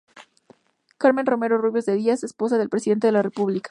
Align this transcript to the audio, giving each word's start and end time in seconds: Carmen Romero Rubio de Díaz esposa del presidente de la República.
Carmen 0.97 1.27
Romero 1.27 1.59
Rubio 1.59 1.83
de 1.83 1.93
Díaz 1.93 2.23
esposa 2.23 2.57
del 2.57 2.69
presidente 2.69 3.05
de 3.05 3.13
la 3.13 3.21
República. 3.21 3.59